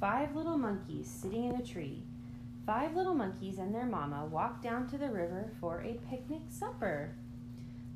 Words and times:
Five 0.00 0.34
little 0.34 0.56
monkeys 0.56 1.06
sitting 1.06 1.44
in 1.44 1.56
a 1.56 1.62
tree. 1.62 2.02
Five 2.64 2.96
little 2.96 3.12
monkeys 3.14 3.58
and 3.58 3.74
their 3.74 3.84
mama 3.84 4.24
walk 4.24 4.62
down 4.62 4.88
to 4.88 4.96
the 4.96 5.10
river 5.10 5.52
for 5.60 5.82
a 5.82 6.00
picnic 6.08 6.40
supper. 6.48 7.14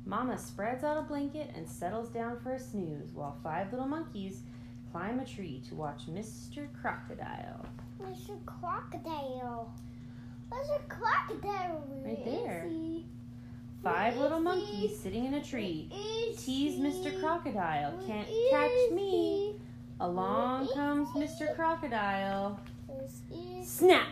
Mama 0.05 0.37
spreads 0.37 0.83
out 0.83 0.99
a 0.99 1.01
blanket 1.01 1.49
and 1.55 1.67
settles 1.67 2.09
down 2.09 2.39
for 2.39 2.53
a 2.53 2.59
snooze 2.59 3.11
while 3.11 3.35
five 3.41 3.71
little 3.71 3.87
monkeys 3.87 4.41
climb 4.91 5.19
a 5.19 5.25
tree 5.25 5.63
to 5.67 5.73
watch 5.73 6.03
Mr. 6.07 6.67
Crocodile. 6.79 7.65
Mr. 7.99 8.37
Crocodile. 8.45 9.73
Mr. 10.51 10.87
Crocodile. 10.87 11.83
Where 11.87 12.13
Right 12.13 12.23
there. 12.23 12.69
Five 13.83 14.17
little 14.17 14.39
monkeys 14.39 14.91
he? 14.91 14.95
sitting 14.95 15.25
in 15.25 15.33
a 15.33 15.43
tree. 15.43 15.89
Tease 16.37 16.79
Mr. 16.79 17.19
Crocodile. 17.19 17.97
Where 17.97 18.07
Can't 18.07 18.27
catch 18.51 18.91
me. 18.91 19.55
Along 19.99 20.67
comes 20.73 21.09
Mr. 21.09 21.55
Crocodile. 21.55 22.59
Snap! 23.63 24.07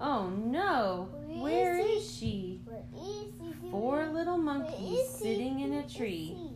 Oh 0.00 0.28
no! 0.28 1.08
Where 1.26 1.76
is 1.78 2.08
she? 2.08 2.60
Where 2.64 2.84
is 2.94 3.32
he? 3.40 3.70
Four 3.70 4.06
little 4.06 4.38
monkeys 4.38 5.08
sitting 5.08 5.60
in 5.60 5.72
a 5.72 5.88
tree. 5.88 6.36
he? 6.36 6.50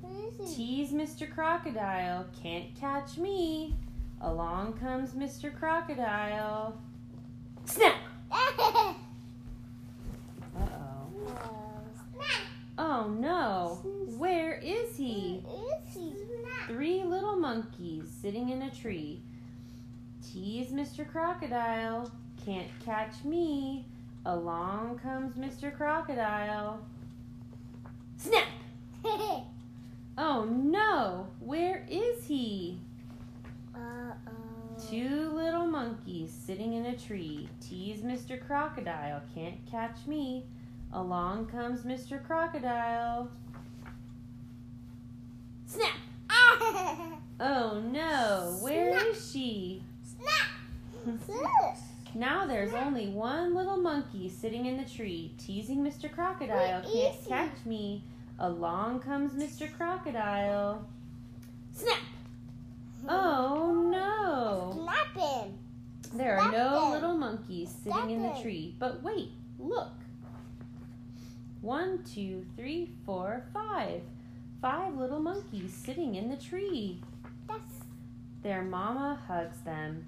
Where 0.00 0.28
is 0.28 0.56
he? 0.56 0.86
Tease 0.86 0.92
Mr. 0.92 1.30
Crocodile. 1.30 2.24
Can't 2.42 2.74
catch 2.78 3.18
me. 3.18 3.76
Along 4.22 4.72
comes 4.74 5.10
Mr. 5.10 5.54
Crocodile. 5.54 6.80
Snap! 7.66 7.96
Uh 10.52 10.66
oh. 10.72 11.06
Oh 12.92 13.06
no! 13.06 13.78
Where 14.18 14.54
is 14.54 14.96
he? 14.96 15.44
Where 15.44 15.78
is 15.86 15.94
he? 15.94 16.12
Three 16.66 17.04
little 17.04 17.36
monkeys 17.36 18.10
sitting 18.20 18.50
in 18.50 18.62
a 18.62 18.70
tree. 18.70 19.22
Tease 20.26 20.72
Mr. 20.72 21.08
Crocodile. 21.08 22.10
Can't 22.44 22.66
catch 22.84 23.22
me. 23.22 23.86
Along 24.26 24.98
comes 24.98 25.36
Mr. 25.36 25.72
Crocodile. 25.74 26.80
Snap! 28.16 28.48
Oh 30.18 30.44
no! 30.44 31.28
Where 31.38 31.86
is 31.88 32.26
he? 32.26 32.78
Uh-oh. 33.72 34.90
Two 34.90 35.30
little 35.32 35.66
monkeys 35.66 36.30
sitting 36.30 36.74
in 36.74 36.86
a 36.86 36.96
tree. 36.96 37.48
Tease 37.60 38.00
Mr. 38.00 38.44
Crocodile. 38.44 39.22
Can't 39.32 39.64
catch 39.70 40.06
me. 40.06 40.44
Along 40.92 41.46
comes 41.46 41.82
Mr. 41.82 42.24
Crocodile. 42.24 43.30
Snap! 45.66 45.94
Oh 47.42 47.80
no! 47.80 48.58
Where 48.60 48.92
Snap. 48.92 49.06
is 49.06 49.30
she? 49.32 49.82
Snap. 50.04 51.16
Now 52.14 52.44
there's 52.44 52.74
only 52.74 53.06
one 53.06 53.54
little 53.54 53.76
monkey 53.76 54.28
sitting 54.28 54.66
in 54.66 54.76
the 54.76 54.84
tree, 54.84 55.32
teasing 55.38 55.78
Mr. 55.78 56.12
Crocodile. 56.12 56.82
Where 56.82 56.92
Can't 56.92 57.28
catch 57.28 57.64
me. 57.64 58.02
Along 58.40 59.00
comes 59.00 59.32
Mr. 59.32 59.72
Crocodile. 59.72 60.84
Snap! 61.72 61.98
Oh 63.08 63.72
no! 63.72 64.82
Snap 64.82 65.14
him. 65.14 65.58
There 66.14 66.36
are 66.36 66.50
Snap 66.50 66.52
no 66.52 66.90
little 66.90 67.16
monkeys 67.16 67.72
sitting 67.84 68.10
in 68.10 68.22
the 68.22 68.42
tree. 68.42 68.74
But 68.78 69.02
wait, 69.02 69.30
look. 69.58 69.92
One, 71.60 72.02
two, 72.04 72.44
three, 72.56 72.90
four, 73.04 73.44
five. 73.52 74.02
Five 74.62 74.96
little 74.96 75.20
monkeys 75.20 75.72
sitting 75.72 76.14
in 76.14 76.28
the 76.28 76.36
tree. 76.36 77.00
Yes. 77.48 77.60
Their 78.42 78.62
mama 78.62 79.18
hugs 79.26 79.58
them. 79.60 80.06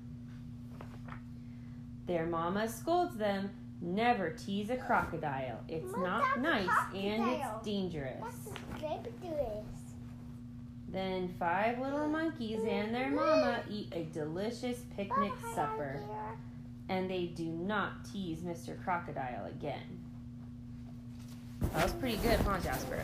Their 2.07 2.27
mama 2.27 2.69
scolds 2.69 3.17
them. 3.17 3.51
Never 3.81 4.31
tease 4.31 4.71
a 4.71 4.77
crocodile. 4.77 5.61
It's 5.69 5.91
What 5.93 6.03
not 6.03 6.41
nice 6.41 6.69
and 6.95 7.29
it's 7.31 7.65
dangerous. 7.65 8.21
that's 8.23 8.59
great 8.81 9.03
to 9.05 9.11
do 9.11 9.29
this. 9.31 9.67
Then 10.89 11.35
five 11.39 11.79
little 11.81 12.07
monkeys 12.07 12.61
and 12.69 12.95
their 12.95 13.11
mama 13.11 13.63
eat 13.69 13.89
a 13.93 14.05
delicious 14.05 14.81
picnic 14.97 15.33
supper. 15.55 15.99
And 16.89 17.11
they 17.11 17.27
do 17.27 17.47
not 17.47 18.05
tease 18.05 18.41
Mr. 18.41 18.81
Crocodile 18.85 19.47
again. 19.47 20.02
That 21.75 21.85
was 21.85 21.93
pretty 21.95 22.17
good, 22.19 22.39
huh, 22.41 22.59
Jasper? 22.61 23.03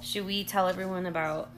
Should 0.00 0.26
we 0.26 0.44
tell 0.44 0.68
everyone 0.68 1.06
about 1.06 1.50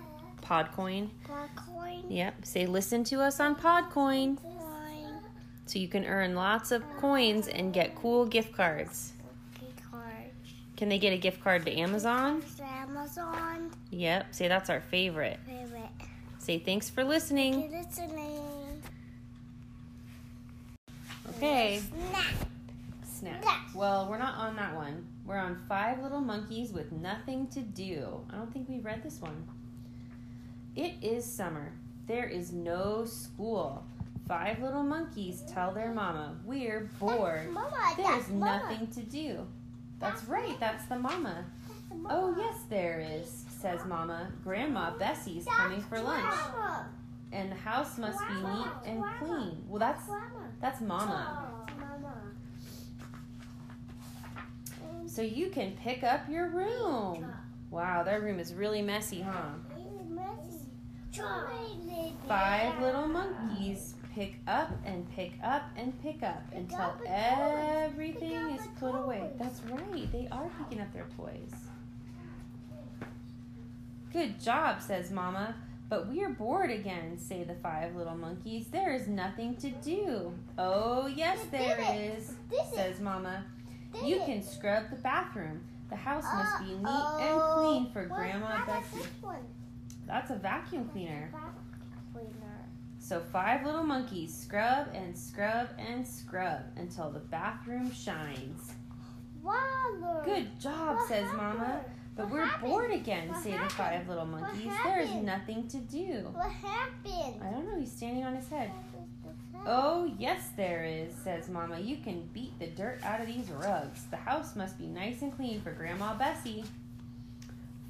Podcoin? 0.42 1.10
Coin. 1.56 2.04
Yep. 2.08 2.44
Say 2.44 2.66
listen 2.66 3.04
to 3.04 3.20
us 3.20 3.38
on 3.38 3.54
Podcoin. 3.54 4.42
Coin. 4.42 5.20
So 5.66 5.78
you 5.78 5.86
can 5.88 6.04
earn 6.04 6.34
lots 6.34 6.72
of 6.72 6.82
coins 6.98 7.46
and 7.46 7.72
get 7.72 7.94
cool 7.94 8.26
gift 8.26 8.52
cards. 8.52 9.12
Gift 9.60 9.88
card. 9.90 10.30
Can 10.76 10.88
they 10.88 10.98
get 10.98 11.12
a 11.12 11.18
gift 11.18 11.42
card 11.44 11.64
to 11.66 11.72
Amazon? 11.72 12.42
Amazon. 12.60 13.70
Yep. 13.90 14.34
Say 14.34 14.48
that's 14.48 14.68
our 14.68 14.80
favorite. 14.80 15.38
Favorite. 15.46 15.88
Say 16.38 16.58
thanks 16.58 16.90
for 16.90 17.04
listening. 17.04 17.70
Listening. 17.70 18.82
Okay. 21.36 21.80
Snap. 22.10 22.49
Snap. 23.20 23.44
Well, 23.74 24.08
we're 24.08 24.18
not 24.18 24.34
on 24.38 24.56
that 24.56 24.74
one. 24.74 25.06
We're 25.26 25.36
on 25.36 25.60
Five 25.68 26.02
Little 26.02 26.20
Monkeys 26.22 26.72
with 26.72 26.90
Nothing 26.90 27.46
to 27.48 27.60
Do. 27.60 28.20
I 28.32 28.36
don't 28.36 28.50
think 28.52 28.68
we've 28.68 28.84
read 28.84 29.02
this 29.02 29.20
one. 29.20 29.46
It 30.74 30.94
is 31.02 31.24
summer. 31.24 31.72
There 32.06 32.26
is 32.26 32.52
no 32.52 33.04
school. 33.04 33.84
Five 34.26 34.62
little 34.62 34.82
monkeys 34.84 35.42
tell 35.52 35.72
their 35.72 35.92
mama, 35.92 36.36
We're 36.44 36.88
bored. 36.98 37.50
Mama, 37.52 37.92
There's 37.96 38.28
Mama. 38.28 38.62
nothing 38.68 38.86
to 38.88 39.00
do. 39.02 39.46
That's 39.98 40.24
right, 40.24 40.56
that's 40.58 40.86
the 40.86 40.98
mama. 40.98 41.44
That's 41.90 42.02
Oh, 42.08 42.34
yes, 42.38 42.56
there 42.70 43.04
is, 43.06 43.44
says 43.60 43.80
Mama. 43.86 44.28
Grandma 44.44 44.96
Bessie's 44.96 45.44
coming 45.44 45.82
for 45.82 46.00
lunch, 46.00 46.24
Mama. 46.54 46.86
and 47.32 47.50
the 47.50 47.56
house 47.56 47.98
must 47.98 48.18
be 48.28 48.34
neat 48.34 48.68
and 48.86 49.04
clean. 49.18 49.62
Well, 49.68 49.80
that's 49.80 50.04
that's 50.60 50.80
Mama. 50.80 51.06
Mama. 51.06 51.49
So 55.10 55.22
you 55.22 55.48
can 55.50 55.72
pick 55.72 56.04
up 56.04 56.28
your 56.30 56.46
room. 56.50 57.26
Wow, 57.72 58.04
that 58.04 58.22
room 58.22 58.38
is 58.38 58.54
really 58.54 58.80
messy, 58.80 59.20
huh? 59.20 59.54
Five 62.28 62.80
little 62.80 63.08
monkeys 63.08 63.94
pick 64.14 64.36
up 64.46 64.70
and 64.84 65.10
pick 65.10 65.32
up 65.42 65.64
and 65.76 66.00
pick 66.00 66.22
up 66.22 66.44
until 66.54 66.78
up 66.78 66.98
the 67.00 67.06
toys. 67.06 67.14
everything 67.90 68.50
is 68.50 68.60
put 68.78 68.94
away. 68.94 69.30
That's 69.36 69.60
right, 69.64 70.12
they 70.12 70.28
are 70.30 70.48
picking 70.58 70.80
up 70.80 70.92
their 70.92 71.08
toys. 71.16 71.52
Good 74.12 74.40
job, 74.40 74.80
says 74.80 75.10
Mama. 75.10 75.56
But 75.88 76.08
we 76.08 76.22
are 76.22 76.28
bored 76.30 76.70
again, 76.70 77.18
say 77.18 77.42
the 77.42 77.54
five 77.54 77.96
little 77.96 78.16
monkeys. 78.16 78.66
There 78.70 78.94
is 78.94 79.08
nothing 79.08 79.56
to 79.56 79.70
do. 79.70 80.32
Oh, 80.56 81.08
yes, 81.08 81.40
there 81.50 81.76
did 81.78 81.84
it. 81.96 82.18
is, 82.18 82.32
This 82.48 82.68
is- 82.68 82.74
says 82.74 83.00
Mama. 83.00 83.44
You 84.04 84.18
can 84.20 84.42
scrub 84.42 84.90
the 84.90 84.96
bathroom. 84.96 85.60
The 85.88 85.96
house 85.96 86.24
must 86.24 86.60
be 86.60 86.74
neat 86.76 86.86
and 87.20 87.40
clean 87.40 87.92
for 87.92 88.06
Grandma 88.06 88.64
Bessie. 88.64 89.04
That's 90.06 90.30
a 90.30 90.36
vacuum 90.36 90.88
cleaner. 90.88 91.30
So 92.98 93.20
five 93.32 93.64
little 93.66 93.82
monkeys 93.82 94.32
scrub 94.36 94.88
and 94.94 95.16
scrub 95.16 95.68
and 95.78 96.06
scrub 96.06 96.60
until 96.76 97.10
the 97.10 97.18
bathroom 97.18 97.90
shines. 97.92 98.72
Water. 99.42 100.22
Good 100.24 100.60
job, 100.60 100.96
What 100.96 101.08
says 101.08 101.26
Mama. 101.34 101.80
But 102.14 102.26
What 102.26 102.32
we're 102.34 102.44
happened? 102.44 102.70
bored 102.70 102.90
again, 102.92 103.28
What 103.30 103.42
say 103.42 103.56
the 103.56 103.68
five 103.70 104.08
little 104.08 104.26
monkeys. 104.26 104.70
There 105.06 105.18
is 105.18 105.24
nothing 105.24 105.68
to 105.68 105.78
do. 105.78 106.28
What 106.32 106.50
happened? 106.50 107.40
I 107.42 107.50
don't 107.50 107.66
know, 107.66 107.78
he's 107.78 107.92
standing 107.92 108.24
on 108.24 108.34
his 108.34 108.48
head. 108.48 108.70
What 109.22 109.34
is 109.34 109.38
the 109.52 109.58
fact? 109.58 109.64
Oh, 109.66 110.12
yes, 110.18 110.50
there 110.56 110.84
is, 110.84 111.14
says 111.14 111.48
Mama. 111.48 111.78
You 111.78 111.96
can 111.98 112.28
beat 112.32 112.58
the 112.58 112.66
dirt 112.66 113.00
out 113.02 113.20
of 113.20 113.26
these 113.26 113.50
rugs. 113.50 114.04
The 114.10 114.16
house 114.16 114.56
must 114.56 114.78
be 114.78 114.86
nice 114.86 115.22
and 115.22 115.34
clean 115.34 115.60
for 115.62 115.72
Grandma 115.72 116.14
Bessie. 116.14 116.64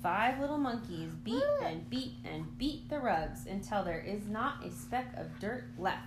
Five 0.02 0.40
little 0.40 0.58
monkeys 0.58 1.10
beat 1.24 1.42
and 1.62 1.88
beat 1.90 2.14
and 2.24 2.56
beat 2.56 2.88
the 2.88 2.98
rugs 2.98 3.46
until 3.46 3.84
there 3.84 4.00
is 4.00 4.26
not 4.26 4.64
a 4.64 4.70
speck 4.70 5.12
of 5.16 5.26
dirt 5.40 5.64
left. 5.78 6.06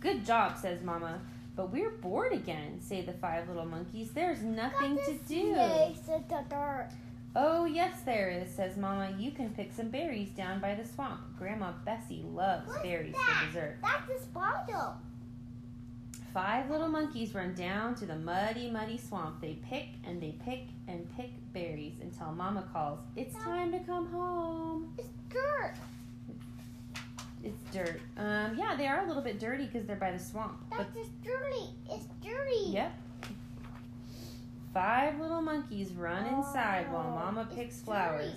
Good 0.00 0.26
job, 0.26 0.58
says 0.58 0.82
Mama. 0.82 1.20
But 1.54 1.70
we're 1.70 1.90
bored 1.90 2.32
again, 2.32 2.80
say 2.80 3.02
the 3.02 3.12
five 3.12 3.46
little 3.46 3.66
monkeys. 3.66 4.10
There's 4.10 4.42
nothing 4.42 4.96
to 4.96 5.12
do. 5.28 5.54
snakes 5.54 6.08
in 6.08 6.24
the 6.28 6.42
dirt. 6.48 6.88
Oh, 7.34 7.64
yes, 7.64 8.02
there 8.04 8.28
is, 8.28 8.50
says 8.54 8.76
Mama. 8.76 9.14
You 9.18 9.30
can 9.30 9.50
pick 9.50 9.72
some 9.72 9.88
berries 9.88 10.28
down 10.30 10.60
by 10.60 10.74
the 10.74 10.84
swamp. 10.86 11.20
Grandma 11.38 11.72
Bessie 11.84 12.22
loves 12.30 12.68
What's 12.68 12.82
berries 12.82 13.14
that? 13.14 13.38
for 13.40 13.46
dessert. 13.46 13.76
That's 13.82 14.10
a 14.10 14.22
spider. 14.22 14.88
Five 16.34 16.70
little 16.70 16.88
monkeys 16.88 17.34
run 17.34 17.54
down 17.54 17.94
to 17.96 18.06
the 18.06 18.16
muddy, 18.16 18.70
muddy 18.70 18.98
swamp. 18.98 19.40
They 19.40 19.58
pick 19.68 19.86
and 20.06 20.20
they 20.22 20.34
pick 20.44 20.64
and 20.88 21.06
pick 21.16 21.30
berries 21.52 21.94
until 22.02 22.32
Mama 22.32 22.64
calls, 22.72 23.00
It's 23.16 23.34
time 23.36 23.72
to 23.72 23.78
come 23.80 24.06
home. 24.08 24.94
It's 24.98 25.08
dirt. 25.30 25.74
It's 27.44 27.60
dirt. 27.72 28.00
Um, 28.16 28.56
yeah, 28.56 28.76
they 28.76 28.86
are 28.86 29.04
a 29.04 29.08
little 29.08 29.22
bit 29.22 29.40
dirty 29.40 29.66
because 29.66 29.86
they're 29.86 29.96
by 29.96 30.12
the 30.12 30.18
swamp. 30.18 30.58
But 30.70 30.78
That's 30.78 30.94
just 30.96 31.22
dirty. 31.22 31.66
It's 31.90 32.06
dirty. 32.22 32.70
yep. 32.70 32.92
Five 34.72 35.20
little 35.20 35.42
monkeys 35.42 35.92
run 35.92 36.26
inside 36.26 36.90
while 36.92 37.06
Oh, 37.08 37.14
Mama 37.18 37.48
picks 37.54 37.80
flowers. 37.80 38.32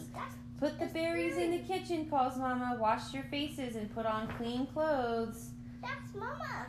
Put 0.59 0.79
the 0.79 0.87
berries 0.87 1.37
in 1.37 1.51
the 1.51 1.59
kitchen, 1.59 2.09
calls 2.09 2.37
Mama. 2.37 2.77
Wash 2.79 3.13
your 3.13 3.23
faces 3.23 3.75
and 3.75 3.93
put 3.93 4.05
on 4.05 4.27
clean 4.37 4.65
clothes. 4.67 5.49
that's 5.81 6.13
mama. 6.15 6.67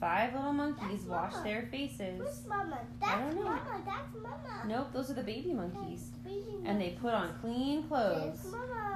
Five 0.00 0.34
little 0.34 0.52
monkeys 0.52 1.02
wash 1.02 1.34
their 1.44 1.68
faces. 1.70 2.18
Who's 2.20 2.46
mama? 2.48 2.78
I 3.02 3.20
don't 3.20 3.34
know. 3.36 3.42
mama. 3.44 3.82
That's 3.84 4.14
mama. 4.22 4.62
Nope, 4.66 4.88
those 4.92 5.10
are 5.10 5.14
the 5.14 5.22
baby 5.22 5.52
monkeys. 5.52 6.10
That's 6.24 6.34
baby 6.34 6.56
And 6.64 6.80
they 6.80 6.96
put 7.00 7.12
on 7.12 7.34
clean 7.40 7.82
clothes. 7.84 8.46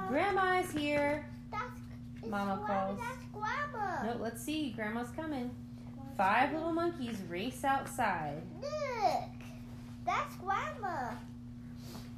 Grandma's 0.08 0.70
here. 0.72 1.26
That's 1.50 1.80
Mama 2.28 2.62
calls. 2.66 2.98
That's 2.98 3.24
grandma. 3.32 4.02
Nope, 4.06 4.18
let's 4.22 4.42
see. 4.42 4.70
Grandma's 4.70 5.10
coming. 5.10 5.50
Five 6.16 6.52
little 6.54 6.72
monkeys 6.72 7.18
race 7.28 7.64
outside. 7.64 8.40
Look. 8.62 9.22
That's 10.06 10.34
grandma. 10.36 11.10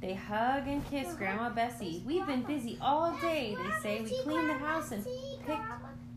They 0.01 0.13
hug 0.27 0.67
and 0.67 0.85
kiss. 0.89 1.13
Grandma 1.13 1.49
Bessie. 1.49 2.03
We've 2.05 2.25
been 2.27 2.43
busy 2.43 2.77
all 2.81 3.15
day. 3.21 3.55
They 3.57 3.81
say 3.81 4.01
we 4.01 4.17
cleaned 4.23 4.49
the 4.49 4.53
house 4.53 4.91
and 4.91 5.03
picked? 5.45 5.61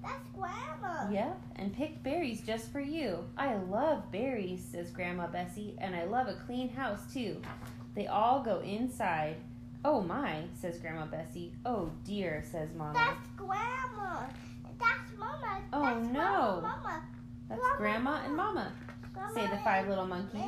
That's 0.02 0.28
grandma. 0.34 1.10
Yep, 1.10 1.40
and 1.56 1.72
picked 1.72 2.02
berries 2.02 2.40
just 2.40 2.72
for 2.72 2.80
you. 2.80 3.24
I 3.36 3.54
love 3.54 4.10
berries, 4.10 4.64
says 4.64 4.90
Grandma 4.90 5.26
Bessie, 5.26 5.76
and 5.78 5.94
I 5.94 6.04
love 6.04 6.26
a 6.26 6.34
clean 6.46 6.70
house 6.70 7.00
too. 7.12 7.40
They 7.94 8.06
all 8.06 8.42
go 8.42 8.60
inside. 8.60 9.36
Oh 9.84 10.00
my, 10.00 10.44
says 10.54 10.78
Grandma 10.78 11.06
Bessie. 11.06 11.52
Oh 11.64 11.90
dear, 12.04 12.42
says 12.50 12.70
Mama. 12.74 12.94
That's 12.94 13.28
grandma. 13.36 14.22
That's 14.78 15.18
mama. 15.18 15.60
Oh, 15.72 15.82
That's 15.82 16.06
no. 16.06 16.12
Mama, 16.12 16.60
mama. 16.62 17.02
That's 17.48 17.60
Grandma, 17.60 17.76
Grandma 17.78 18.24
and 18.24 18.36
Mama, 18.36 18.72
grandma 19.12 19.34
say 19.34 19.46
the 19.48 19.58
five 19.58 19.88
little 19.88 20.06
monkeys. 20.06 20.40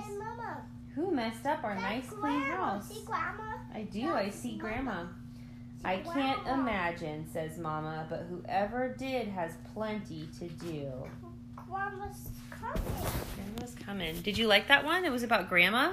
Who 0.95 1.11
messed 1.11 1.47
up 1.47 1.65
our 1.65 1.75
That's 1.75 1.83
nice 1.83 2.11
clean 2.11 2.43
house? 2.43 2.89
See 2.89 3.03
grandma? 3.07 3.55
I 3.75 3.83
do, 3.83 4.13
I 4.13 4.29
see. 4.29 4.57
Grandma. 4.57 5.05
See 5.05 5.87
I 5.87 5.97
can't 5.99 6.45
grandma. 6.45 6.61
imagine, 6.63 7.27
says 7.33 7.59
Mama, 7.59 8.07
but 8.11 8.27
whoever 8.29 8.95
did 8.99 9.29
has 9.29 9.53
plenty 9.73 10.29
to 10.39 10.49
do. 10.49 10.93
Grandma's 11.57 12.29
coming. 12.51 12.83
Grandma's 13.37 13.75
coming. 13.75 14.21
Did 14.21 14.37
you 14.37 14.47
like 14.47 14.69
that 14.69 14.85
one? 14.85 15.05
It 15.05 15.11
was 15.13 15.23
about 15.23 15.49
Grandma? 15.49 15.93